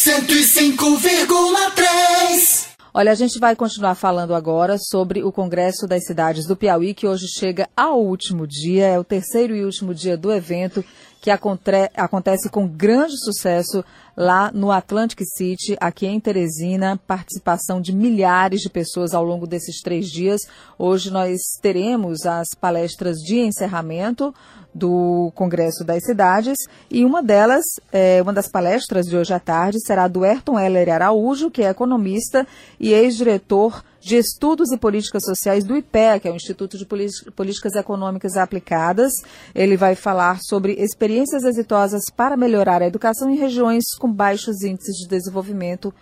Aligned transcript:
105,3 0.00 2.70
Olha, 2.94 3.12
a 3.12 3.14
gente 3.14 3.38
vai 3.38 3.54
continuar 3.54 3.94
falando 3.94 4.34
agora 4.34 4.78
sobre 4.78 5.22
o 5.22 5.30
Congresso 5.30 5.86
das 5.86 6.06
Cidades 6.06 6.46
do 6.46 6.56
Piauí, 6.56 6.94
que 6.94 7.06
hoje 7.06 7.26
chega 7.28 7.68
ao 7.76 8.02
último 8.02 8.46
dia, 8.46 8.86
é 8.86 8.98
o 8.98 9.04
terceiro 9.04 9.54
e 9.54 9.62
último 9.62 9.94
dia 9.94 10.16
do 10.16 10.32
evento, 10.32 10.82
que 11.20 11.30
acontece 11.30 12.48
com 12.48 12.66
grande 12.66 13.14
sucesso 13.18 13.84
lá 14.16 14.50
no 14.52 14.70
Atlantic 14.70 15.20
City, 15.36 15.76
aqui 15.78 16.06
em 16.06 16.18
Teresina, 16.18 16.98
participação 17.06 17.80
de 17.80 17.94
milhares 17.94 18.60
de 18.60 18.70
pessoas 18.70 19.12
ao 19.12 19.22
longo 19.22 19.46
desses 19.46 19.80
três 19.82 20.06
dias. 20.06 20.40
Hoje 20.78 21.10
nós 21.10 21.38
teremos 21.60 22.24
as 22.24 22.48
palestras 22.58 23.18
de 23.18 23.38
encerramento 23.38 24.34
do 24.74 25.30
Congresso 25.34 25.84
das 25.84 26.04
Cidades 26.04 26.56
e 26.90 27.04
uma 27.04 27.22
delas, 27.22 27.64
é, 27.92 28.22
uma 28.22 28.32
das 28.32 28.48
palestras 28.48 29.04
de 29.04 29.16
hoje 29.16 29.34
à 29.34 29.40
tarde, 29.40 29.78
será 29.80 30.08
do 30.08 30.24
Ayrton 30.24 30.58
Heller 30.58 30.88
Araújo, 30.88 31.50
que 31.50 31.62
é 31.62 31.68
economista 31.68 32.46
e 32.78 32.92
ex-diretor 32.92 33.82
de 34.00 34.16
Estudos 34.16 34.72
e 34.72 34.78
Políticas 34.78 35.22
Sociais 35.24 35.62
do 35.62 35.76
que 36.18 36.26
é 36.26 36.30
o 36.30 36.36
Instituto 36.36 36.78
de 36.78 36.86
Políticas 36.86 37.74
Econômicas 37.74 38.36
Aplicadas. 38.36 39.12
Ele 39.54 39.76
vai 39.76 39.94
falar 39.94 40.38
sobre 40.42 40.72
experiências 40.72 41.44
exitosas 41.44 42.02
para 42.16 42.36
melhorar 42.36 42.82
a 42.82 42.86
educação 42.86 43.30
em 43.30 43.36
regiões 43.36 43.84
com 43.98 44.10
baixos 44.10 44.62
índices 44.62 44.96
de 44.96 45.08
desenvolvimento. 45.08 45.92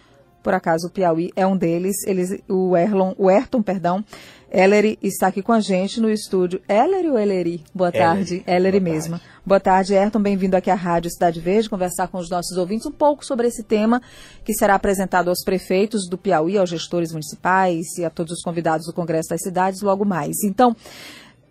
Por 0.48 0.54
acaso 0.54 0.86
o 0.86 0.90
Piauí 0.90 1.30
é 1.36 1.46
um 1.46 1.54
deles. 1.54 1.96
Eles, 2.06 2.42
o, 2.48 2.74
Erlon, 2.74 3.12
o 3.18 3.28
Ayrton, 3.28 3.60
perdão, 3.60 4.02
Ellery 4.50 4.98
está 5.02 5.26
aqui 5.26 5.42
com 5.42 5.52
a 5.52 5.60
gente 5.60 6.00
no 6.00 6.08
estúdio. 6.08 6.58
Ellery 6.66 7.10
ou 7.10 7.18
Ellery? 7.18 7.62
Boa 7.74 7.92
tarde. 7.92 8.42
Ellery 8.46 8.80
mesma. 8.80 9.18
Tarde. 9.18 9.34
Boa 9.44 9.60
tarde, 9.60 9.94
Ayrton. 9.94 10.22
Bem-vindo 10.22 10.56
aqui 10.56 10.70
à 10.70 10.74
Rádio 10.74 11.10
Cidade 11.10 11.38
Verde, 11.38 11.68
conversar 11.68 12.08
com 12.08 12.16
os 12.16 12.30
nossos 12.30 12.56
ouvintes 12.56 12.86
um 12.86 12.90
pouco 12.90 13.26
sobre 13.26 13.46
esse 13.46 13.62
tema 13.62 14.00
que 14.42 14.54
será 14.54 14.76
apresentado 14.76 15.28
aos 15.28 15.44
prefeitos 15.44 16.08
do 16.08 16.16
Piauí, 16.16 16.56
aos 16.56 16.70
gestores 16.70 17.12
municipais 17.12 17.98
e 17.98 18.06
a 18.06 18.08
todos 18.08 18.32
os 18.32 18.42
convidados 18.42 18.86
do 18.86 18.94
Congresso 18.94 19.28
das 19.28 19.42
Cidades 19.42 19.82
logo 19.82 20.06
mais. 20.06 20.42
Então, 20.42 20.74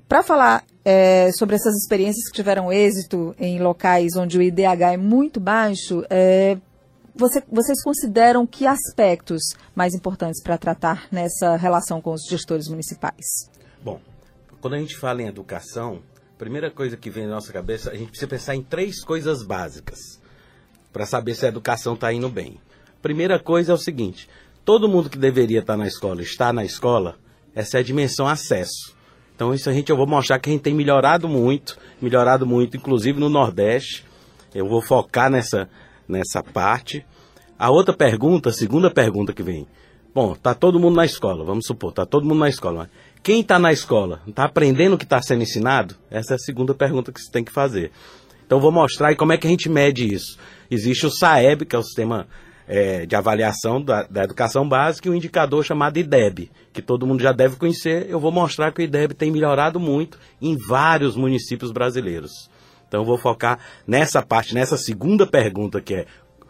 para 0.09 0.23
falar 0.23 0.64
é, 0.84 1.30
sobre 1.34 1.56
essas 1.56 1.76
experiências 1.76 2.28
que 2.30 2.36
tiveram 2.36 2.73
êxito 2.73 3.36
em 3.38 3.59
locais 3.59 4.16
onde 4.16 4.39
o 4.39 4.42
IDH 4.42 4.94
é 4.94 4.98
muito 4.98 5.39
baixo, 5.39 6.04
é, 6.09 6.58
você, 7.18 7.44
vocês 7.52 7.82
consideram 7.84 8.46
que 8.46 8.66
aspectos 8.68 9.42
mais 9.76 9.94
importantes 9.94 10.42
para 10.42 10.58
tratar 10.58 11.08
nessa 11.12 11.56
relação 11.56 12.00
com 12.00 12.14
os 12.14 12.22
gestores 12.30 12.68
municipais? 12.68 13.26
Bom, 13.84 14.00
quando 14.62 14.76
a 14.76 14.80
gente 14.80 14.96
fala 14.96 15.22
em 15.22 15.28
educação, 15.28 16.02
a 16.36 16.38
primeira 16.38 16.70
coisa 16.70 16.95
que 16.95 17.10
vem 17.10 17.26
na 17.26 17.36
nossa 17.36 17.52
cabeça, 17.52 17.92
a 17.92 17.95
gente 17.95 18.10
precisa 18.10 18.30
pensar 18.30 18.56
em 18.56 18.62
três 18.62 19.04
coisas 19.04 19.44
básicas 19.44 20.00
para 20.94 21.06
saber 21.06 21.34
se 21.34 21.45
a 21.45 21.50
educação 21.50 21.95
está 21.95 22.14
indo 22.14 22.30
bem. 22.30 22.60
Primeira 23.02 23.40
coisa 23.40 23.72
é 23.72 23.76
o 23.76 23.80
seguinte: 23.80 24.30
todo 24.64 24.88
mundo 24.88 25.10
que 25.10 25.18
deveria 25.18 25.60
estar 25.60 25.73
tá 25.73 25.78
na 25.78 25.88
escola 25.88 26.22
está 26.22 26.54
na 26.54 26.64
escola, 26.64 27.16
essa 27.56 27.78
é 27.78 27.80
a 27.80 27.84
dimensão 27.84 28.28
acesso. 28.28 28.95
Então 29.36 29.54
isso 29.54 29.70
a 29.70 29.73
gente 29.73 29.92
eu 29.92 29.98
vou 29.98 30.08
mostrar 30.08 30.40
que 30.40 30.50
a 30.50 30.54
gente 30.54 30.64
tem 30.64 30.73
melhorado 30.73 31.28
muito, 31.28 31.78
melhorado 32.02 32.45
muito, 32.45 32.78
inclusive 32.78 33.20
no 33.20 33.30
Nordeste. 33.30 34.06
Eu 34.54 34.68
vou 34.68 34.82
focar 34.82 35.30
nessa 35.30 35.70
nessa 36.08 36.41
parte. 36.41 37.05
A 37.58 37.69
outra 37.72 37.95
pergunta, 37.95 38.50
a 38.50 38.53
segunda 38.53 38.89
pergunta 38.91 39.33
que 39.33 39.44
vem. 39.44 39.67
Bom, 40.14 40.33
tá 40.36 40.53
todo 40.53 40.80
mundo 40.80 40.95
na 40.95 41.05
escola, 41.05 41.44
vamos 41.44 41.66
supor, 41.66 41.94
tá 41.94 42.05
todo 42.05 42.25
mundo 42.25 42.39
na 42.39 42.49
escola. 42.49 42.89
quem 43.22 43.41
está 43.41 43.59
na 43.59 43.72
escola, 43.72 44.22
está 44.27 44.45
aprendendo 44.45 44.94
o 44.94 44.97
que 44.97 45.03
está 45.03 45.22
sendo 45.22 45.44
ensinado? 45.44 45.95
Essa 46.09 46.33
é 46.33 46.36
a 46.36 46.39
segunda 46.39 46.73
pergunta 46.73 47.11
que 47.11 47.22
você 47.22 47.31
tem 47.31 47.44
que 47.44 47.52
fazer. 47.52 47.91
Então 48.45 48.59
vou 48.59 48.72
mostrar 48.72 49.16
como 49.16 49.33
é 49.33 49.38
que 49.38 49.45
a 49.45 49.49
gente 49.49 49.69
mede 49.69 50.11
isso. 50.11 50.39
Existe 50.72 51.05
o 51.05 51.11
SAEB, 51.11 51.66
que 51.66 51.75
é 51.75 51.80
o 51.80 51.83
sistema 51.83 52.27
é, 52.67 53.05
de 53.05 53.16
avaliação 53.16 53.81
da, 53.81 54.03
da, 54.03 54.23
educação 54.23 54.67
básica, 54.67 55.08
e 55.08 55.11
um 55.11 55.16
indicador 55.16 55.64
chamado 55.64 55.97
IDEB, 55.97 56.52
que 56.73 56.81
todo 56.81 57.05
mundo 57.08 57.21
já 57.21 57.31
deve 57.31 57.55
conhecer. 57.55 58.08
Eu 58.09 58.19
vou 58.19 58.31
mostrar 58.31 58.71
que 58.71 58.81
o 58.81 58.83
IDEB 58.83 59.14
tem 59.14 59.31
melhorado 59.31 59.80
muito 59.80 60.19
em 60.42 60.55
vários 60.67 61.15
municípios 61.15 61.71
brasileiros. 61.71 62.32
Então 62.87 63.02
eu 63.02 63.05
vou 63.05 63.17
focar 63.17 63.59
nessa 63.86 64.21
parte, 64.21 64.53
nessa 64.53 64.77
segunda 64.77 65.25
pergunta 65.27 65.81
que 65.81 65.93
é 65.93 66.05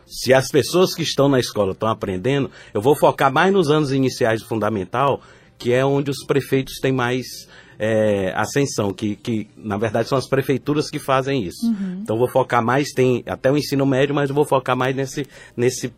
se 0.05 0.33
as 0.33 0.47
pessoas 0.47 0.95
que 0.95 1.03
estão 1.03 1.27
na 1.27 1.37
escola 1.37 1.73
estão 1.73 1.89
aprendendo, 1.89 2.49
eu 2.73 2.81
vou 2.81 2.95
focar 2.95 3.31
mais 3.31 3.51
nos 3.51 3.69
anos 3.69 3.91
iniciais 3.91 4.41
do 4.41 4.47
fundamental, 4.47 5.21
que 5.57 5.73
é 5.73 5.85
onde 5.85 6.09
os 6.09 6.25
prefeitos 6.25 6.75
têm 6.79 6.93
mais 6.93 7.25
é, 7.77 8.31
ascensão, 8.35 8.93
que, 8.93 9.17
que 9.17 9.47
na 9.57 9.77
verdade 9.77 10.07
são 10.07 10.17
as 10.17 10.27
prefeituras 10.27 10.89
que 10.89 10.97
fazem 10.97 11.43
isso. 11.43 11.65
Uhum. 11.65 11.99
Então 12.01 12.17
vou 12.17 12.29
focar 12.29 12.63
mais, 12.63 12.91
tem 12.91 13.21
até 13.27 13.51
o 13.51 13.57
ensino 13.57 13.85
médio, 13.85 14.15
mas 14.15 14.29
eu 14.29 14.35
vou 14.35 14.45
focar 14.45 14.77
mais 14.77 14.95
nesse, 14.95 15.27
nesse 15.55 15.93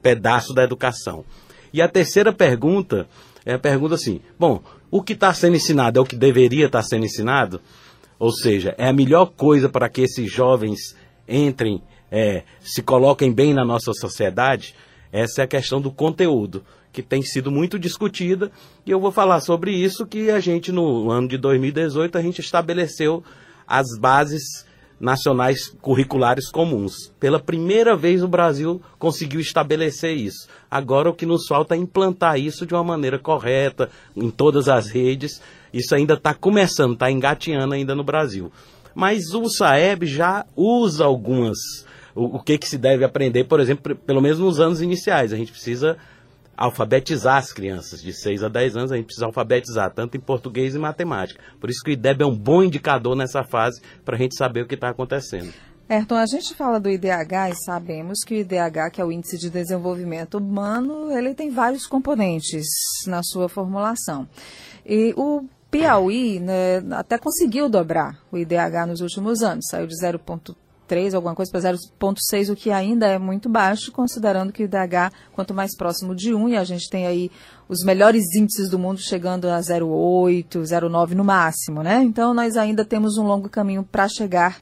pedaço 0.00 0.54
da 0.54 0.62
educação. 0.62 1.24
E 1.72 1.82
a 1.82 1.88
terceira 1.88 2.32
pergunta 2.32 3.08
é 3.44 3.54
a 3.54 3.58
pergunta 3.58 3.94
assim: 3.94 4.20
bom, 4.38 4.62
o 4.90 5.02
que 5.02 5.12
está 5.12 5.34
sendo 5.34 5.56
ensinado 5.56 5.98
é 5.98 6.02
o 6.02 6.06
que 6.06 6.16
deveria 6.16 6.66
estar 6.66 6.82
tá 6.82 6.88
sendo 6.88 7.04
ensinado? 7.04 7.60
Ou 8.18 8.32
seja, 8.32 8.74
é 8.76 8.88
a 8.88 8.92
melhor 8.92 9.26
coisa 9.26 9.68
para 9.68 9.88
que 9.88 10.02
esses 10.02 10.30
jovens 10.30 10.96
entrem, 11.28 11.82
é, 12.10 12.42
se 12.60 12.82
coloquem 12.82 13.32
bem 13.32 13.54
na 13.54 13.64
nossa 13.64 13.92
sociedade? 13.92 14.74
Essa 15.12 15.42
é 15.42 15.44
a 15.44 15.48
questão 15.48 15.80
do 15.80 15.90
conteúdo, 15.90 16.64
que 16.92 17.02
tem 17.02 17.22
sido 17.22 17.50
muito 17.50 17.78
discutida, 17.78 18.50
e 18.84 18.90
eu 18.90 19.00
vou 19.00 19.12
falar 19.12 19.40
sobre 19.40 19.70
isso 19.72 20.06
que 20.06 20.30
a 20.30 20.40
gente, 20.40 20.72
no 20.72 21.10
ano 21.10 21.28
de 21.28 21.38
2018, 21.38 22.18
a 22.18 22.22
gente 22.22 22.40
estabeleceu 22.40 23.22
as 23.66 23.86
bases 23.98 24.66
nacionais 25.00 25.68
curriculares 25.80 26.50
comuns. 26.50 27.12
Pela 27.20 27.38
primeira 27.38 27.96
vez 27.96 28.22
o 28.22 28.28
Brasil 28.28 28.82
conseguiu 28.98 29.40
estabelecer 29.40 30.16
isso. 30.16 30.48
Agora 30.70 31.08
o 31.08 31.14
que 31.14 31.24
nos 31.24 31.46
falta 31.46 31.74
é 31.74 31.78
implantar 31.78 32.38
isso 32.38 32.66
de 32.66 32.74
uma 32.74 32.82
maneira 32.82 33.18
correta, 33.18 33.90
em 34.16 34.30
todas 34.30 34.68
as 34.68 34.88
redes, 34.88 35.40
isso 35.72 35.94
ainda 35.94 36.14
está 36.14 36.34
começando, 36.34 36.94
está 36.94 37.10
engateando 37.10 37.74
ainda 37.74 37.94
no 37.94 38.04
Brasil. 38.04 38.52
Mas 38.94 39.32
o 39.34 39.48
SAEB 39.48 40.06
já 40.06 40.44
usa 40.56 41.04
algumas. 41.04 41.58
O, 42.14 42.36
o 42.36 42.42
que, 42.42 42.58
que 42.58 42.68
se 42.68 42.78
deve 42.78 43.04
aprender, 43.04 43.44
por 43.44 43.60
exemplo, 43.60 43.94
pelo 43.94 44.20
menos 44.20 44.38
nos 44.38 44.58
anos 44.58 44.82
iniciais. 44.82 45.32
A 45.32 45.36
gente 45.36 45.52
precisa 45.52 45.96
alfabetizar 46.58 47.36
as 47.36 47.52
crianças 47.52 48.02
de 48.02 48.12
6 48.12 48.42
a 48.42 48.48
10 48.48 48.76
anos, 48.76 48.92
a 48.92 48.96
gente 48.96 49.06
precisa 49.06 49.26
alfabetizar 49.26 49.92
tanto 49.94 50.16
em 50.16 50.20
português 50.20 50.74
e 50.74 50.78
matemática. 50.78 51.40
Por 51.60 51.70
isso 51.70 51.80
que 51.84 51.90
o 51.90 51.92
IDEB 51.92 52.22
é 52.22 52.26
um 52.26 52.36
bom 52.36 52.64
indicador 52.64 53.14
nessa 53.14 53.44
fase 53.44 53.80
para 54.04 54.16
a 54.16 54.18
gente 54.18 54.36
saber 54.36 54.62
o 54.62 54.66
que 54.66 54.74
está 54.74 54.88
acontecendo. 54.88 55.52
Ayrton, 55.88 56.16
a 56.16 56.26
gente 56.26 56.54
fala 56.54 56.78
do 56.80 56.90
IDH 56.90 57.50
e 57.50 57.64
sabemos 57.64 58.18
que 58.26 58.34
o 58.34 58.36
IDH, 58.36 58.90
que 58.92 59.00
é 59.00 59.04
o 59.04 59.12
Índice 59.12 59.38
de 59.38 59.48
Desenvolvimento 59.48 60.36
Humano, 60.36 61.10
ele 61.16 61.32
tem 61.32 61.48
vários 61.48 61.86
componentes 61.86 62.66
na 63.06 63.22
sua 63.22 63.48
formulação. 63.48 64.28
E 64.84 65.14
o 65.16 65.44
Piauí 65.70 66.40
né, 66.40 66.78
até 66.92 67.18
conseguiu 67.18 67.68
dobrar 67.68 68.18
o 68.32 68.38
IDH 68.38 68.86
nos 68.86 69.00
últimos 69.00 69.42
anos, 69.42 69.66
saiu 69.68 69.86
de 69.86 69.94
0,3 69.94 71.14
alguma 71.14 71.34
coisa 71.34 71.52
para 71.52 71.60
0,6, 71.60 72.50
o 72.50 72.56
que 72.56 72.70
ainda 72.70 73.06
é 73.06 73.18
muito 73.18 73.48
baixo, 73.50 73.92
considerando 73.92 74.52
que 74.52 74.62
o 74.62 74.64
IDH, 74.64 75.12
quanto 75.32 75.52
mais 75.52 75.76
próximo 75.76 76.14
de 76.14 76.34
1, 76.34 76.48
e 76.48 76.56
a 76.56 76.64
gente 76.64 76.88
tem 76.88 77.06
aí 77.06 77.30
os 77.68 77.84
melhores 77.84 78.24
índices 78.34 78.70
do 78.70 78.78
mundo 78.78 78.98
chegando 78.98 79.46
a 79.46 79.60
0,8, 79.60 80.62
0,9 80.62 81.10
no 81.10 81.24
máximo, 81.24 81.82
né? 81.82 82.02
Então 82.02 82.32
nós 82.32 82.56
ainda 82.56 82.84
temos 82.84 83.18
um 83.18 83.26
longo 83.26 83.50
caminho 83.50 83.84
para 83.84 84.08
chegar 84.08 84.58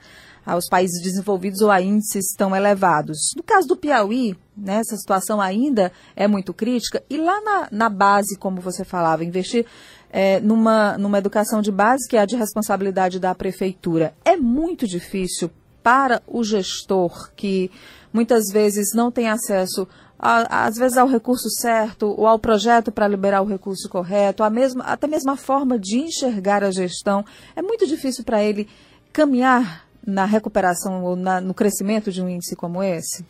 aos 0.47 0.69
países 0.69 1.03
desenvolvidos 1.03 1.61
ou 1.61 1.71
a 1.71 1.83
índices 1.83 2.33
tão 2.37 2.55
elevados. 2.55 3.19
No 3.37 3.43
caso 3.43 3.67
do 3.67 3.77
Piauí, 3.77 4.37
né, 4.57 4.77
essa 4.77 4.97
situação 4.97 5.41
ainda 5.41 5.91
é 6.15 6.29
muito 6.29 6.55
crítica, 6.55 7.03
e 7.11 7.17
lá 7.17 7.41
na, 7.41 7.69
na 7.73 7.89
base, 7.89 8.39
como 8.39 8.61
você 8.61 8.85
falava, 8.85 9.25
investir 9.25 9.67
é, 10.11 10.41
numa, 10.41 10.97
numa 10.99 11.19
educação 11.19 11.61
de 11.61 11.71
base, 11.71 12.09
que 12.09 12.17
é 12.17 12.21
a 12.21 12.27
de 12.27 12.37
responsabilidade 12.37 13.19
da 13.19 13.35
prefeitura, 13.35 14.15
é 14.25 14.37
muito 14.37 14.87
difícil 14.87 15.51
para 15.83 16.23
o 16.27 16.43
gestor 16.43 17.31
que 17.37 17.71
muitas 18.13 18.47
vezes 18.53 18.95
não 18.95 19.11
tem 19.13 19.29
acesso 19.29 19.87
a, 20.19 20.67
às 20.67 20.77
vezes 20.77 20.97
ao 20.97 21.07
recurso 21.07 21.49
certo 21.51 22.15
ou 22.19 22.27
ao 22.27 22.39
projeto 22.39 22.91
para 22.91 23.07
liberar 23.07 23.43
o 23.43 23.47
recurso 23.47 23.89
correto, 23.89 24.43
a 24.43 24.51
mesma, 24.51 24.85
até 24.85 25.07
mesmo 25.07 25.31
a 25.31 25.37
forma 25.37 25.79
de 25.79 25.99
enxergar 25.99 26.65
a 26.65 26.71
gestão. 26.71 27.25
É 27.55 27.63
muito 27.63 27.87
difícil 27.87 28.25
para 28.25 28.43
ele 28.43 28.69
caminhar 29.13 29.87
na 30.05 30.25
recuperação 30.25 31.05
ou 31.05 31.17
na, 31.17 31.41
no 31.41 31.53
crescimento 31.53 32.13
de 32.13 32.23
um 32.23 32.29
índice 32.29 32.55
como 32.55 32.83
esse? 32.83 33.25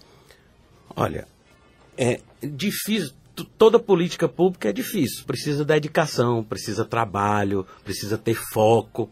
Olha, 0.95 1.27
é 1.97 2.21
difícil 2.43 3.13
toda 3.45 3.79
política 3.79 4.29
pública 4.29 4.71
é 4.71 4.73
difícil. 4.73 5.25
Precisa 5.27 5.65
dedicação, 5.65 6.43
precisa 6.43 6.85
trabalho, 6.85 7.67
precisa 7.85 8.17
ter 8.17 8.35
foco. 8.53 9.11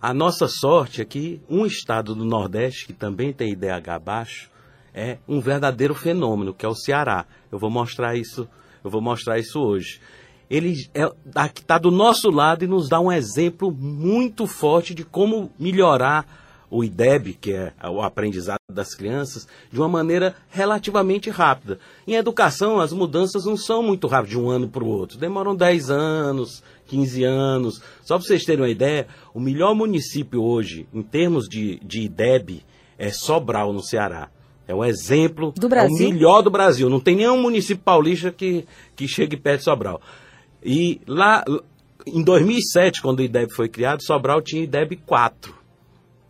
A 0.00 0.12
nossa 0.12 0.46
sorte 0.46 1.00
é 1.00 1.04
que 1.04 1.40
um 1.48 1.64
estado 1.64 2.14
do 2.14 2.24
Nordeste, 2.24 2.86
que 2.86 2.92
também 2.92 3.32
tem 3.32 3.52
IDH 3.52 3.98
baixo, 4.04 4.50
é 4.94 5.18
um 5.28 5.40
verdadeiro 5.40 5.94
fenômeno, 5.94 6.54
que 6.54 6.64
é 6.64 6.68
o 6.68 6.74
Ceará. 6.74 7.26
Eu 7.50 7.58
vou 7.58 7.70
mostrar 7.70 8.16
isso, 8.16 8.48
eu 8.82 8.90
vou 8.90 9.00
mostrar 9.00 9.38
isso 9.38 9.60
hoje. 9.60 10.00
Ele 10.48 10.74
é, 10.94 11.10
está 11.54 11.76
do 11.76 11.90
nosso 11.90 12.30
lado 12.30 12.64
e 12.64 12.68
nos 12.68 12.88
dá 12.88 13.00
um 13.00 13.10
exemplo 13.10 13.70
muito 13.72 14.46
forte 14.46 14.94
de 14.94 15.04
como 15.04 15.50
melhorar 15.58 16.45
o 16.70 16.82
IDEB, 16.82 17.34
que 17.34 17.52
é 17.52 17.72
o 17.88 18.00
aprendizado 18.00 18.60
das 18.70 18.94
crianças, 18.94 19.46
de 19.70 19.78
uma 19.78 19.88
maneira 19.88 20.34
relativamente 20.48 21.30
rápida. 21.30 21.78
Em 22.06 22.14
educação, 22.14 22.80
as 22.80 22.92
mudanças 22.92 23.44
não 23.44 23.56
são 23.56 23.82
muito 23.82 24.06
rápidas 24.06 24.30
de 24.30 24.38
um 24.38 24.50
ano 24.50 24.68
para 24.68 24.84
o 24.84 24.88
outro, 24.88 25.18
demoram 25.18 25.54
10 25.54 25.90
anos, 25.90 26.62
15 26.86 27.24
anos. 27.24 27.82
Só 28.02 28.16
para 28.16 28.26
vocês 28.26 28.44
terem 28.44 28.62
uma 28.62 28.70
ideia, 28.70 29.06
o 29.32 29.40
melhor 29.40 29.74
município 29.74 30.42
hoje, 30.42 30.86
em 30.92 31.02
termos 31.02 31.48
de, 31.48 31.78
de 31.84 32.02
IDEB, 32.02 32.64
é 32.98 33.10
Sobral, 33.10 33.72
no 33.72 33.82
Ceará. 33.82 34.30
É 34.68 34.74
um 34.74 34.84
exemplo, 34.84 35.52
do 35.56 35.68
Brasil? 35.68 35.96
é 35.96 36.08
o 36.08 36.12
melhor 36.12 36.42
do 36.42 36.50
Brasil. 36.50 36.90
Não 36.90 36.98
tem 36.98 37.14
nenhum 37.14 37.40
município 37.40 37.82
paulista 37.84 38.32
que, 38.32 38.66
que 38.96 39.06
chegue 39.06 39.36
perto 39.36 39.58
de 39.58 39.64
Sobral. 39.64 40.00
E 40.64 41.00
lá, 41.06 41.44
em 42.04 42.22
2007, 42.22 43.00
quando 43.00 43.20
o 43.20 43.22
IDEB 43.22 43.52
foi 43.52 43.68
criado, 43.68 44.02
Sobral 44.02 44.42
tinha 44.42 44.64
IDEB 44.64 44.96
4. 45.06 45.65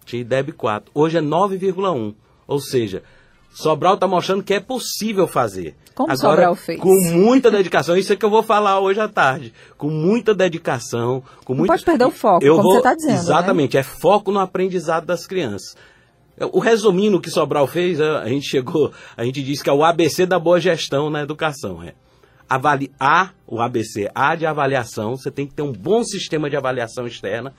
Tinha 0.06 0.22
IDEB 0.22 0.52
4. 0.52 0.90
Hoje 0.94 1.18
é 1.18 1.20
9,1. 1.20 2.14
Ou 2.46 2.60
seja, 2.60 3.02
Sobral 3.50 3.94
está 3.94 4.06
mostrando 4.06 4.42
que 4.42 4.54
é 4.54 4.60
possível 4.60 5.26
fazer. 5.26 5.74
Como 5.94 6.10
Agora, 6.12 6.36
Sobral 6.36 6.54
fez? 6.54 6.78
Com 6.80 6.94
muita 7.12 7.50
dedicação. 7.50 7.96
Isso 7.96 8.12
é 8.12 8.16
que 8.16 8.24
eu 8.24 8.30
vou 8.30 8.42
falar 8.42 8.78
hoje 8.80 9.00
à 9.00 9.08
tarde. 9.08 9.52
Com 9.76 9.90
muita 9.90 10.34
dedicação. 10.34 11.22
Com 11.44 11.54
Não 11.54 11.58
muito... 11.58 11.70
pode 11.70 11.84
perder 11.84 12.04
o 12.04 12.10
foco, 12.10 12.44
eu 12.44 12.54
como 12.56 12.62
vou... 12.62 12.72
você 12.72 12.78
está 12.78 12.94
dizendo. 12.94 13.12
né? 13.12 13.18
Exatamente. 13.18 13.76
É 13.76 13.82
foco 13.82 14.30
no 14.30 14.38
aprendizado 14.38 15.06
das 15.06 15.26
crianças. 15.26 15.74
O 16.52 16.60
resumindo 16.60 17.18
que 17.18 17.30
Sobral 17.30 17.66
fez, 17.66 17.98
a 17.98 18.28
gente 18.28 18.46
chegou, 18.46 18.92
a 19.16 19.24
gente 19.24 19.42
disse 19.42 19.64
que 19.64 19.70
é 19.70 19.72
o 19.72 19.82
ABC 19.82 20.26
da 20.26 20.38
boa 20.38 20.60
gestão 20.60 21.08
na 21.08 21.22
educação. 21.22 21.82
É. 21.82 21.94
Avali 22.48 22.92
A, 23.00 23.30
o 23.46 23.60
ABC, 23.60 24.08
A 24.14 24.36
de 24.36 24.44
avaliação, 24.46 25.16
você 25.16 25.30
tem 25.30 25.46
que 25.46 25.54
ter 25.54 25.62
um 25.62 25.72
bom 25.72 26.04
sistema 26.04 26.48
de 26.50 26.56
avaliação 26.56 27.06
externa, 27.06 27.54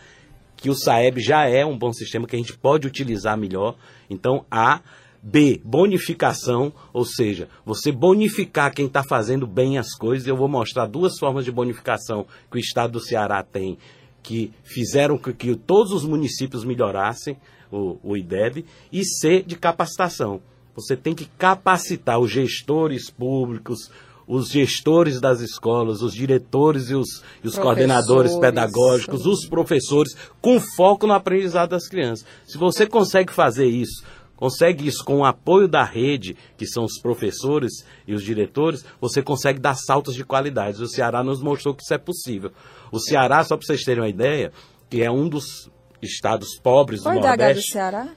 que 0.57 0.69
o 0.69 0.75
SAEB 0.75 1.21
já 1.21 1.47
é 1.47 1.65
um 1.65 1.77
bom 1.77 1.93
sistema 1.93 2.27
que 2.27 2.35
a 2.35 2.39
gente 2.39 2.57
pode 2.57 2.87
utilizar 2.87 3.37
melhor. 3.37 3.75
Então, 4.09 4.45
A. 4.51 4.81
B, 5.21 5.59
bonificação, 5.63 6.71
ou 6.93 7.03
seja, 7.03 7.49
você 7.65 7.91
bonificar 7.91 8.73
quem 8.73 8.85
está 8.85 9.03
fazendo 9.03 9.45
bem 9.45 9.77
as 9.77 9.93
coisas. 9.93 10.27
Eu 10.27 10.37
vou 10.37 10.47
mostrar 10.47 10.85
duas 10.85 11.17
formas 11.19 11.43
de 11.43 11.51
bonificação 11.51 12.25
que 12.49 12.57
o 12.57 12.59
estado 12.59 12.93
do 12.93 12.99
Ceará 13.01 13.43
tem, 13.43 13.77
que 14.23 14.53
fizeram 14.63 15.17
com 15.17 15.33
que 15.33 15.55
todos 15.55 15.91
os 15.91 16.05
municípios 16.05 16.63
melhorassem 16.63 17.35
o, 17.71 17.97
o 18.03 18.15
IDEB. 18.15 18.63
E 18.91 19.03
C, 19.03 19.41
de 19.41 19.57
capacitação. 19.57 20.39
Você 20.75 20.95
tem 20.95 21.15
que 21.15 21.25
capacitar 21.37 22.19
os 22.19 22.31
gestores 22.31 23.09
públicos, 23.09 23.91
os 24.27 24.49
gestores 24.49 25.21
das 25.21 25.39
escolas, 25.39 26.01
os 26.01 26.13
diretores 26.13 26.89
e 26.89 26.95
os, 26.95 27.23
e 27.41 27.47
os 27.47 27.57
coordenadores 27.57 28.35
pedagógicos, 28.35 29.25
os 29.25 29.47
professores, 29.47 30.15
com 30.41 30.59
foco 30.59 31.07
no 31.07 31.13
aprendizado 31.13 31.69
das 31.69 31.87
crianças. 31.87 32.25
Se 32.45 32.57
você 32.57 32.85
consegue 32.85 33.31
fazer 33.31 33.67
isso, 33.67 34.03
consegue 34.35 34.85
isso 34.85 35.03
com 35.03 35.19
o 35.19 35.25
apoio 35.25 35.67
da 35.67 35.83
rede, 35.83 36.35
que 36.57 36.67
são 36.67 36.83
os 36.83 36.99
professores 36.99 37.85
e 38.05 38.13
os 38.13 38.21
diretores, 38.21 38.83
você 38.99 39.21
consegue 39.23 39.59
dar 39.59 39.75
saltos 39.75 40.13
de 40.13 40.25
qualidade. 40.25 40.83
O 40.83 40.87
Ceará 40.87 41.23
nos 41.23 41.41
mostrou 41.41 41.73
que 41.73 41.83
isso 41.83 41.93
é 41.93 41.97
possível. 41.97 42.51
O 42.91 42.99
Ceará, 42.99 43.43
só 43.45 43.55
para 43.55 43.65
vocês 43.65 43.83
terem 43.83 44.03
uma 44.03 44.09
ideia, 44.09 44.51
que 44.89 45.01
é 45.01 45.09
um 45.09 45.29
dos 45.29 45.69
estados 46.01 46.59
pobres 46.59 47.01
Qual 47.01 47.19
do 47.19 47.19
é 47.19 47.21
o 47.21 47.33
IDH 47.33 47.35
do 47.35 47.37
Nordeste. 47.37 47.71
Ceará? 47.71 48.09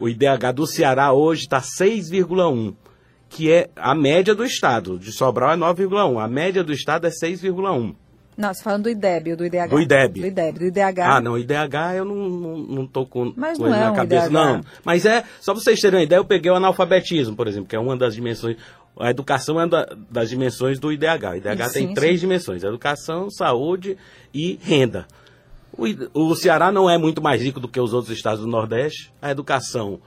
O 0.00 0.08
IDH 0.08 0.52
do 0.54 0.66
Ceará 0.66 1.12
hoje 1.12 1.42
está 1.42 1.60
6,1, 1.60 2.74
que 3.28 3.50
é 3.50 3.68
a 3.76 3.94
média 3.94 4.34
do 4.34 4.44
estado. 4.44 4.98
De 4.98 5.12
Sobral 5.12 5.52
é 5.52 5.56
9,1. 5.56 6.18
A 6.22 6.28
média 6.28 6.62
do 6.62 6.72
estado 6.72 7.06
é 7.06 7.10
6,1. 7.10 7.94
Não, 8.36 8.52
você 8.52 8.58
tá 8.58 8.64
falando 8.64 8.82
do 8.84 8.90
IDEB 8.90 9.30
ou 9.30 9.36
do 9.36 9.46
IDH? 9.46 9.68
Do 9.68 9.80
IDEB. 9.80 10.20
Do 10.20 10.26
IDEB, 10.26 10.58
do 10.58 10.64
IDH. 10.66 10.98
Ah, 11.04 11.20
não, 11.20 11.38
IDH 11.38 11.94
eu 11.96 12.04
não, 12.04 12.16
não, 12.28 12.56
não 12.58 12.86
tô 12.86 13.06
com, 13.06 13.32
Mas 13.36 13.56
com 13.58 13.64
não 13.66 13.74
é 13.74 13.78
na 13.80 13.92
um 13.92 13.94
cabeça, 13.94 14.26
IDH. 14.26 14.32
não. 14.32 14.60
Mas 14.84 15.06
é, 15.06 15.22
só 15.40 15.52
para 15.52 15.62
vocês 15.62 15.80
terem 15.80 15.98
uma 16.00 16.04
ideia, 16.04 16.18
eu 16.18 16.24
peguei 16.24 16.50
o 16.50 16.56
analfabetismo, 16.56 17.36
por 17.36 17.46
exemplo, 17.46 17.68
que 17.68 17.76
é 17.76 17.78
uma 17.78 17.96
das 17.96 18.12
dimensões. 18.14 18.56
A 18.98 19.08
educação 19.10 19.60
é 19.60 19.68
da- 19.68 19.88
das 20.10 20.30
dimensões 20.30 20.80
do 20.80 20.92
IDH. 20.92 21.30
O 21.30 21.34
IDH 21.36 21.68
Sim, 21.68 21.72
tem 21.86 21.94
três 21.94 22.18
dimensões: 22.20 22.64
educação, 22.64 23.30
saúde 23.30 23.96
e 24.32 24.58
renda. 24.60 25.06
O, 25.72 25.84
o 26.30 26.34
Ceará 26.34 26.72
não 26.72 26.90
é 26.90 26.98
muito 26.98 27.22
mais 27.22 27.40
rico 27.40 27.60
do 27.60 27.68
que 27.68 27.78
os 27.80 27.92
outros 27.92 28.16
estados 28.16 28.40
do 28.40 28.46
Nordeste. 28.48 29.12
A 29.22 29.30
educação 29.30 30.00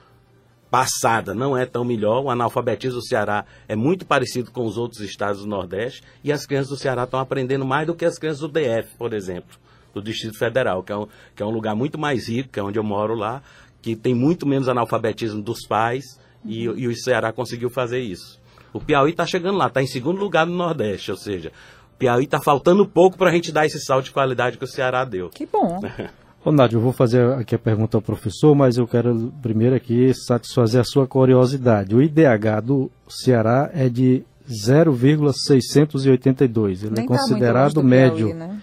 passada 0.70 1.34
não 1.34 1.58
é 1.58 1.66
tão 1.66 1.84
melhor. 1.84 2.24
O 2.24 2.30
analfabetismo 2.30 3.00
do 3.00 3.06
Ceará 3.06 3.46
é 3.68 3.76
muito 3.76 4.06
parecido 4.06 4.52
com 4.52 4.66
os 4.66 4.78
outros 4.78 5.02
estados 5.02 5.42
do 5.42 5.48
Nordeste. 5.48 6.04
E 6.24 6.32
as 6.32 6.46
crianças 6.46 6.70
do 6.70 6.78
Ceará 6.78 7.04
estão 7.04 7.20
aprendendo 7.20 7.66
mais 7.66 7.88
do 7.88 7.96
que 7.96 8.06
as 8.06 8.18
crianças 8.18 8.42
do 8.42 8.48
DF, 8.48 8.96
por 8.98 9.14
exemplo, 9.14 9.58
do 9.94 10.02
Distrito 10.02 10.38
Federal, 10.38 10.84
que 10.84 10.92
é 10.92 10.98
um, 10.98 11.08
que 11.36 11.44
é 11.44 11.46
um 11.46 11.52
lugar 11.52 11.76
muito 11.76 11.98
mais 11.98 12.28
rico, 12.28 12.50
que 12.50 12.60
é 12.60 12.64
onde 12.64 12.78
eu 12.78 12.84
moro 12.84 13.16
lá, 13.16 13.42
que 13.82 13.96
tem 13.96 14.14
muito 14.14 14.46
menos 14.48 14.70
analfabetismo 14.70 15.42
dos 15.42 15.66
pais. 15.68 16.04
E, 16.46 16.64
e 16.64 16.88
o 16.88 16.96
Ceará 16.96 17.34
conseguiu 17.34 17.70
fazer 17.70 18.00
isso. 18.00 18.40
O 18.72 18.80
Piauí 18.80 19.12
está 19.12 19.26
chegando 19.26 19.58
lá, 19.58 19.68
está 19.68 19.82
em 19.82 19.88
segundo 19.88 20.20
lugar 20.20 20.46
no 20.46 20.56
Nordeste, 20.56 21.10
ou 21.10 21.18
seja, 21.18 21.52
o 21.96 21.98
Piauí 21.98 22.26
está 22.26 22.40
faltando 22.40 22.86
pouco 22.86 23.18
para 23.18 23.30
a 23.30 23.34
gente 23.34 23.52
dar 23.52 23.66
esse 23.66 23.80
salto 23.80 24.06
de 24.06 24.12
qualidade 24.12 24.58
que 24.58 24.64
o 24.64 24.68
Ceará 24.68 25.04
deu. 25.04 25.30
Que 25.30 25.46
bom. 25.46 25.80
Ô, 26.48 26.52
Nádio, 26.54 26.78
eu 26.78 26.82
vou 26.82 26.94
fazer 26.94 27.34
aqui 27.34 27.56
a 27.56 27.60
pergunta 27.60 27.98
ao 27.98 28.02
professor, 28.02 28.56
mas 28.56 28.78
eu 28.78 28.88
quero 28.88 29.34
primeiro 29.42 29.76
aqui 29.76 30.14
satisfazer 30.14 30.80
a 30.80 30.84
sua 30.86 31.06
curiosidade. 31.06 31.94
O 31.94 32.02
IDH 32.02 32.62
do 32.64 32.90
Ceará 33.10 33.70
é 33.74 33.90
de 33.90 34.24
0,682. 34.50 36.84
Ele 36.84 36.94
Nem 36.96 37.04
é 37.04 37.06
tá 37.06 37.16
muito 37.16 37.20
considerado 37.20 37.74
do 37.74 37.84
médio 37.84 38.28
Piauí, 38.28 38.34
né? 38.34 38.62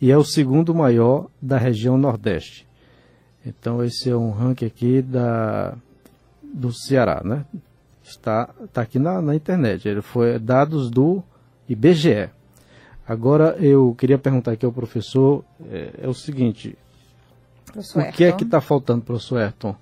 e 0.00 0.10
é 0.10 0.18
o 0.18 0.24
segundo 0.24 0.74
maior 0.74 1.28
da 1.40 1.56
região 1.56 1.96
Nordeste. 1.96 2.66
Então 3.46 3.80
esse 3.84 4.10
é 4.10 4.16
um 4.16 4.32
ranking 4.32 4.66
aqui 4.66 5.00
da, 5.00 5.76
do 6.42 6.72
Ceará, 6.72 7.22
né? 7.24 7.44
Está, 8.02 8.50
está 8.64 8.82
aqui 8.82 8.98
na, 8.98 9.22
na 9.22 9.36
internet. 9.36 9.88
Ele 9.88 10.02
foi 10.02 10.36
dados 10.36 10.90
do 10.90 11.22
IBGE. 11.68 12.28
Agora 13.06 13.56
eu 13.60 13.94
queria 13.96 14.18
perguntar 14.18 14.50
aqui 14.50 14.66
ao 14.66 14.72
professor 14.72 15.44
é, 15.70 15.90
é 16.02 16.08
o 16.08 16.14
seguinte: 16.14 16.76
Professor 17.72 18.02
o 18.02 18.12
que 18.12 18.22
é 18.24 18.26
Ayrton. 18.26 18.38
que 18.38 18.44
está 18.44 18.60
faltando, 18.60 19.02
professor 19.04 19.40
Ayrton? 19.40 19.74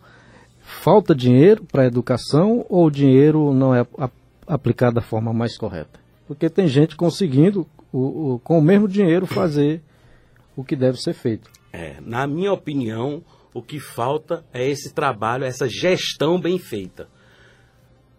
Falta 0.60 1.14
dinheiro 1.14 1.64
para 1.64 1.82
a 1.82 1.86
educação 1.86 2.64
ou 2.68 2.86
o 2.86 2.90
dinheiro 2.90 3.52
não 3.54 3.74
é 3.74 3.86
aplicado 4.46 4.94
da 4.96 5.00
forma 5.00 5.32
mais 5.32 5.56
correta? 5.56 5.98
Porque 6.26 6.50
tem 6.50 6.66
gente 6.68 6.94
conseguindo, 6.96 7.66
o- 7.92 8.34
o- 8.34 8.38
com 8.40 8.58
o 8.58 8.62
mesmo 8.62 8.86
dinheiro, 8.86 9.26
fazer 9.26 9.82
o 10.54 10.62
que 10.62 10.76
deve 10.76 11.00
ser 11.00 11.14
feito. 11.14 11.50
É, 11.72 11.96
na 12.02 12.26
minha 12.26 12.52
opinião, 12.52 13.22
o 13.54 13.62
que 13.62 13.80
falta 13.80 14.44
é 14.52 14.66
esse 14.68 14.92
trabalho, 14.92 15.44
essa 15.44 15.66
gestão 15.68 16.38
bem 16.40 16.58
feita. 16.58 17.08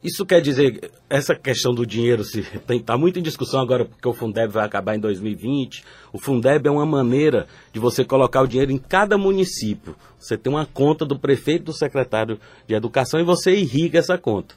Isso 0.02 0.26
quer 0.26 0.42
dizer, 0.42 0.92
essa 1.10 1.36
questão 1.36 1.74
do 1.74 1.86
dinheiro 1.86 2.22
está 2.22 2.98
muito 2.98 3.20
em 3.20 3.22
discussão 3.22 3.60
agora, 3.60 3.84
porque 3.84 4.08
o 4.08 4.14
Fundeb 4.14 4.50
vai 4.50 4.66
acabar 4.66 4.96
em 4.96 5.00
2020. 5.00 5.84
O 6.14 6.20
Fundeb 6.20 6.66
é 6.66 6.72
uma 6.72 6.86
maneira 6.86 7.48
de 7.74 7.82
você 7.82 8.06
colocar 8.06 8.42
o 8.42 8.48
dinheiro 8.48 8.72
em 8.72 8.78
cada 8.78 9.18
município. 9.18 9.94
Você 10.18 10.38
tem 10.38 10.52
uma 10.52 10.66
conta 10.66 11.06
do 11.06 11.20
prefeito, 11.20 11.66
do 11.66 11.74
secretário 11.74 12.40
de 12.66 12.74
educação 12.74 13.20
e 13.20 13.26
você 13.26 13.52
irriga 13.52 14.00
essa 14.00 14.18
conta. 14.18 14.56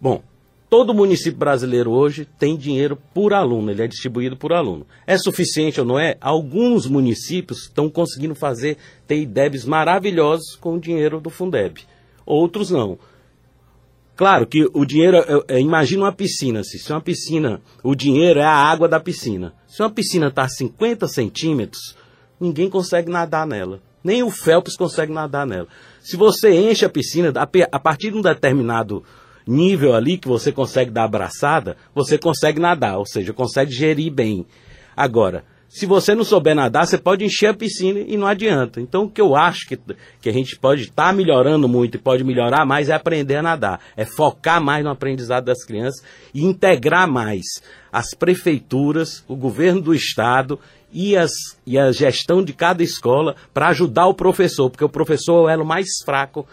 Bom, 0.00 0.20
todo 0.68 0.92
município 0.92 1.38
brasileiro 1.38 1.92
hoje 1.92 2.26
tem 2.36 2.56
dinheiro 2.56 2.98
por 3.14 3.32
aluno, 3.32 3.70
ele 3.70 3.84
é 3.84 3.86
distribuído 3.86 4.36
por 4.36 4.52
aluno. 4.52 4.84
É 5.06 5.16
suficiente 5.16 5.78
ou 5.78 5.86
não 5.86 5.96
é? 5.96 6.16
Alguns 6.20 6.88
municípios 6.88 7.62
estão 7.62 7.88
conseguindo 7.88 8.34
fazer, 8.34 8.78
ter 9.06 9.16
IDEBs 9.20 9.64
maravilhosos 9.64 10.56
com 10.56 10.74
o 10.74 10.80
dinheiro 10.80 11.20
do 11.20 11.30
Fundeb. 11.30 11.82
Outros 12.26 12.68
não. 12.68 12.98
Claro 14.16 14.46
que 14.46 14.66
o 14.72 14.86
dinheiro, 14.86 15.18
é- 15.18 15.56
é- 15.56 15.60
imagina 15.60 16.04
uma 16.04 16.12
piscina, 16.12 16.64
se 16.64 16.78
se 16.78 16.90
uma 16.90 17.02
piscina, 17.02 17.60
o 17.82 17.94
dinheiro 17.94 18.40
é 18.40 18.44
a 18.44 18.50
água 18.50 18.88
da 18.88 18.98
piscina. 18.98 19.52
Se 19.68 19.82
uma 19.82 19.90
piscina 19.90 20.28
está 20.28 20.42
a 20.44 20.48
50 20.48 21.06
centímetros, 21.06 21.94
ninguém 22.40 22.70
consegue 22.70 23.10
nadar 23.10 23.46
nela. 23.46 23.80
Nem 24.02 24.22
o 24.22 24.30
Phelps 24.30 24.74
consegue 24.74 25.12
nadar 25.12 25.46
nela. 25.46 25.68
Se 26.00 26.16
você 26.16 26.50
enche 26.50 26.86
a 26.86 26.88
piscina, 26.88 27.30
a 27.36 27.48
a 27.76 27.78
partir 27.78 28.10
de 28.10 28.16
um 28.16 28.22
determinado 28.22 29.04
nível 29.46 29.94
ali 29.94 30.16
que 30.16 30.26
você 30.28 30.50
consegue 30.50 30.90
dar 30.90 31.04
abraçada, 31.04 31.76
você 31.94 32.16
consegue 32.16 32.58
nadar, 32.58 32.98
ou 32.98 33.06
seja, 33.06 33.32
consegue 33.34 33.70
gerir 33.70 34.10
bem. 34.10 34.46
Agora, 34.96 35.44
se 35.76 35.84
você 35.84 36.14
não 36.14 36.24
souber 36.24 36.54
nadar, 36.54 36.86
você 36.86 36.96
pode 36.96 37.22
encher 37.22 37.48
a 37.48 37.54
piscina 37.54 38.00
e 38.00 38.16
não 38.16 38.26
adianta. 38.26 38.80
Então, 38.80 39.04
o 39.04 39.10
que 39.10 39.20
eu 39.20 39.36
acho 39.36 39.68
que, 39.68 39.78
que 40.22 40.28
a 40.30 40.32
gente 40.32 40.58
pode 40.58 40.84
estar 40.84 41.12
melhorando 41.12 41.68
muito 41.68 41.96
e 41.96 42.00
pode 42.00 42.24
melhorar 42.24 42.64
mais 42.64 42.88
é 42.88 42.94
aprender 42.94 43.36
a 43.36 43.42
nadar. 43.42 43.78
É 43.94 44.06
focar 44.06 44.58
mais 44.58 44.82
no 44.82 44.88
aprendizado 44.88 45.44
das 45.44 45.62
crianças 45.66 46.02
e 46.32 46.42
integrar 46.42 47.06
mais 47.06 47.44
as 47.92 48.14
prefeituras, 48.14 49.22
o 49.28 49.36
governo 49.36 49.82
do 49.82 49.94
estado 49.94 50.58
e, 50.90 51.14
as, 51.14 51.32
e 51.66 51.78
a 51.78 51.92
gestão 51.92 52.42
de 52.42 52.54
cada 52.54 52.82
escola 52.82 53.36
para 53.52 53.68
ajudar 53.68 54.06
o 54.06 54.14
professor, 54.14 54.70
porque 54.70 54.84
o 54.84 54.88
professor 54.88 55.50
é 55.50 55.58
o 55.58 55.66
mais 55.66 55.88
fraco 56.06 56.46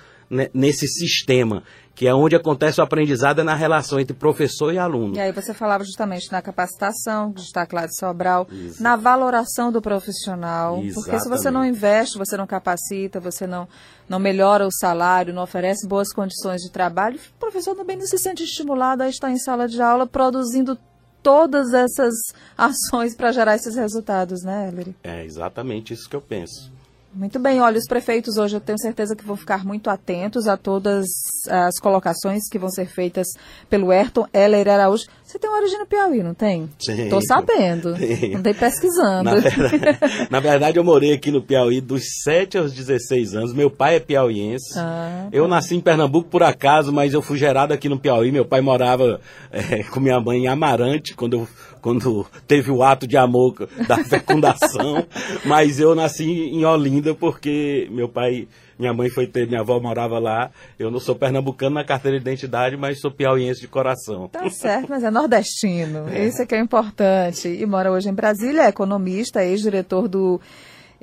nesse 0.53 0.87
sistema, 0.87 1.63
que 1.95 2.07
é 2.07 2.13
onde 2.13 2.35
acontece 2.35 2.81
o 2.81 2.83
aprendizado 2.83 3.41
é 3.41 3.43
na 3.43 3.53
relação 3.53 3.99
entre 3.99 4.15
professor 4.15 4.73
e 4.73 4.77
aluno. 4.77 5.15
E 5.15 5.19
aí 5.19 5.31
você 5.31 5.53
falava 5.53 5.83
justamente 5.83 6.31
na 6.31 6.41
capacitação, 6.41 7.31
que 7.31 7.41
está 7.41 7.65
claro 7.65 7.89
Sobral, 7.93 8.47
Isso. 8.51 8.81
na 8.81 8.95
valoração 8.95 9.71
do 9.71 9.81
profissional, 9.81 10.77
Exatamente. 10.77 10.93
porque 10.93 11.19
se 11.19 11.29
você 11.29 11.51
não 11.51 11.63
investe, 11.63 12.17
você 12.17 12.35
não 12.35 12.47
capacita, 12.47 13.19
você 13.19 13.45
não, 13.45 13.67
não 14.09 14.19
melhora 14.19 14.65
o 14.65 14.71
salário, 14.71 15.33
não 15.33 15.43
oferece 15.43 15.87
boas 15.87 16.11
condições 16.11 16.61
de 16.61 16.71
trabalho, 16.71 17.19
o 17.35 17.39
professor 17.39 17.75
também 17.75 17.97
não 17.97 18.07
se 18.07 18.17
sente 18.17 18.43
estimulado 18.43 19.03
a 19.03 19.09
estar 19.09 19.29
em 19.29 19.37
sala 19.37 19.67
de 19.67 19.81
aula 19.81 20.07
produzindo 20.07 20.77
todas 21.21 21.73
essas 21.73 22.13
ações 22.57 23.15
para 23.15 23.31
gerar 23.31 23.55
esses 23.55 23.75
resultados, 23.75 24.43
né, 24.43 24.67
Ellery? 24.67 24.95
É 25.03 25.23
exatamente 25.23 25.93
isso 25.93 26.09
que 26.09 26.15
eu 26.15 26.21
penso. 26.21 26.71
Muito 27.15 27.37
bem, 27.39 27.61
olha, 27.61 27.77
os 27.77 27.87
prefeitos 27.87 28.37
hoje 28.37 28.55
eu 28.55 28.59
tenho 28.59 28.79
certeza 28.79 29.15
que 29.15 29.23
vão 29.23 29.35
ficar 29.35 29.63
muito 29.63 29.87
atentos 29.87 30.47
a 30.47 30.57
todas 30.57 31.05
as 31.47 31.79
colocações 31.79 32.41
que 32.49 32.57
vão 32.57 32.69
ser 32.69 32.87
feitas 32.87 33.27
pelo 33.69 33.91
Ayrton 33.91 34.25
Heller 34.33 34.67
Araújo. 34.67 35.05
Você 35.23 35.37
tem 35.37 35.49
origem 35.49 35.77
no 35.77 35.85
Piauí, 35.85 36.23
não 36.23 36.33
tem? 36.33 36.69
Sim. 36.79 37.03
Estou 37.03 37.21
sabendo. 37.21 37.95
Sim. 37.97 38.35
Andei 38.35 38.53
pesquisando. 38.53 39.23
Na 39.23 39.35
verdade, 39.35 40.27
na 40.29 40.39
verdade, 40.39 40.77
eu 40.77 40.83
morei 40.83 41.13
aqui 41.13 41.31
no 41.31 41.41
Piauí 41.41 41.81
dos 41.81 42.03
7 42.23 42.57
aos 42.57 42.73
16 42.73 43.35
anos. 43.35 43.53
Meu 43.53 43.69
pai 43.69 43.95
é 43.95 43.99
piauiense. 43.99 44.77
Ah, 44.77 45.27
eu 45.31 45.47
nasci 45.47 45.75
em 45.75 45.81
Pernambuco 45.81 46.29
por 46.29 46.41
acaso, 46.41 46.91
mas 46.91 47.13
eu 47.13 47.21
fui 47.21 47.37
gerado 47.37 47.73
aqui 47.73 47.87
no 47.87 47.99
Piauí. 47.99 48.31
Meu 48.31 48.45
pai 48.45 48.61
morava 48.61 49.19
é, 49.51 49.83
com 49.83 49.99
minha 49.99 50.19
mãe 50.19 50.43
em 50.43 50.47
Amarante, 50.47 51.15
quando 51.15 51.33
eu 51.33 51.47
quando 51.83 52.25
teve 52.47 52.71
o 52.71 52.81
ato 52.81 53.05
de 53.05 53.17
amor 53.17 53.67
da 53.85 53.97
fecundação, 54.05 55.05
mas 55.43 55.81
eu 55.81 55.93
nasci 55.93 56.23
em 56.23 56.63
Olinda 56.63 57.02
porque 57.15 57.87
meu 57.91 58.07
pai, 58.07 58.47
minha 58.77 58.93
mãe 58.93 59.09
foi 59.09 59.27
ter, 59.27 59.47
minha 59.47 59.61
avó 59.61 59.79
morava 59.79 60.19
lá. 60.19 60.51
Eu 60.77 60.89
não 60.89 60.99
sou 60.99 61.15
pernambucano 61.15 61.75
na 61.75 61.83
carteira 61.83 62.17
de 62.17 62.23
identidade, 62.23 62.77
mas 62.77 62.99
sou 62.99 63.11
piauiense 63.11 63.61
de 63.61 63.67
coração. 63.67 64.27
Tá 64.27 64.49
certo, 64.49 64.87
mas 64.89 65.03
é 65.03 65.11
nordestino. 65.11 66.07
É. 66.09 66.25
Isso 66.25 66.41
é 66.41 66.45
que 66.45 66.55
é 66.55 66.59
importante. 66.59 67.47
E 67.47 67.65
mora 67.65 67.91
hoje 67.91 68.09
em 68.09 68.13
Brasília, 68.13 68.63
é 68.63 68.69
economista, 68.69 69.43
ex-diretor 69.43 70.07
do 70.07 70.39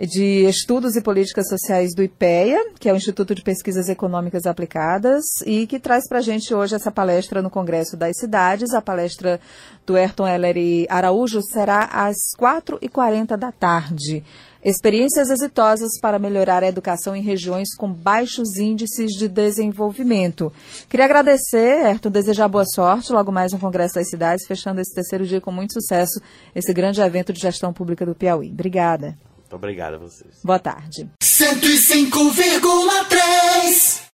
de 0.07 0.47
Estudos 0.47 0.97
e 0.97 1.03
Políticas 1.03 1.49
Sociais 1.49 1.95
do 1.95 2.03
IPEA, 2.03 2.73
que 2.79 2.89
é 2.89 2.93
o 2.93 2.97
Instituto 2.97 3.35
de 3.35 3.43
Pesquisas 3.43 3.89
Econômicas 3.89 4.47
Aplicadas, 4.47 5.25
e 5.45 5.67
que 5.67 5.79
traz 5.79 6.09
para 6.09 6.19
a 6.19 6.23
gente 6.23 6.55
hoje 6.55 6.75
essa 6.75 6.91
palestra 6.91 7.43
no 7.43 7.51
Congresso 7.51 7.97
das 7.97 8.17
Cidades. 8.17 8.73
A 8.73 8.81
palestra 8.81 9.39
do 9.87 9.97
Ayrton 9.97 10.27
Heller 10.27 10.87
Araújo 10.89 11.43
será 11.43 11.85
às 11.93 12.17
4h40 12.39 13.37
da 13.37 13.53
tarde. 13.53 14.25
Experiências 14.63 15.31
exitosas 15.31 15.99
para 16.01 16.19
melhorar 16.19 16.63
a 16.63 16.69
educação 16.69 17.17
em 17.17 17.23
regiões 17.23 17.75
com 17.75 17.91
baixos 17.91 18.57
índices 18.57 19.13
de 19.13 19.27
desenvolvimento. 19.27 20.53
Queria 20.89 21.07
agradecer, 21.07 21.85
Ayrton, 21.87 22.11
desejar 22.11 22.49
boa 22.49 22.65
sorte 22.67 23.13
logo 23.13 23.33
mais 23.33 23.53
no 23.53 23.59
Congresso 23.59 23.95
das 23.95 24.09
Cidades, 24.09 24.47
fechando 24.47 24.81
esse 24.81 24.95
terceiro 24.95 25.27
dia 25.27 25.41
com 25.41 25.51
muito 25.51 25.73
sucesso, 25.75 26.21
esse 26.55 26.73
grande 26.73 27.01
evento 27.01 27.33
de 27.33 27.41
gestão 27.41 27.73
pública 27.73 28.05
do 28.05 28.15
Piauí. 28.15 28.51
Obrigada. 28.51 29.17
Muito 29.51 29.57
obrigado 29.57 29.95
a 29.95 29.99
vocês. 29.99 30.39
Boa 30.45 30.61
tarde. 30.61 31.11
105,3 31.21 34.03